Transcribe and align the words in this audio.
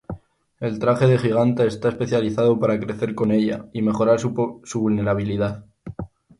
El 0.59 0.79
traje 0.79 1.05
de 1.05 1.19
Giganta 1.19 1.63
está 1.65 1.89
especializado 1.89 2.59
para 2.59 2.79
crecer 2.79 3.13
con 3.13 3.31
ella 3.31 3.67
y 3.71 3.83
mejorar 3.83 4.19
su 4.19 4.31
vulnerabilidad. 4.73 5.63